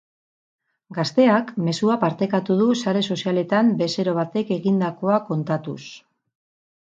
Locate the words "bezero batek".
3.81-4.51